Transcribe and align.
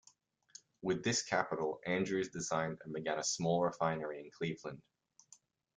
With 0.81 1.03
this 1.03 1.21
capital, 1.21 1.79
Andrews 1.85 2.31
designed 2.31 2.79
and 2.83 2.91
began 2.91 3.19
a 3.19 3.23
small 3.23 3.61
refinery 3.63 4.19
in 4.19 4.31
Cleveland. 4.35 4.81